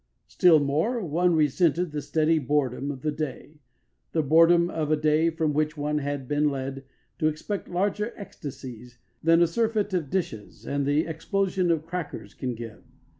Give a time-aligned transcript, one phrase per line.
[0.25, 3.59] Still more, one resented the steady boredom of the day
[4.13, 6.85] the boredom of a day from which one had been led
[7.19, 12.55] to expect larger ecstasies than a surfeit of dishes and the explosion of crackers can
[12.55, 12.81] give.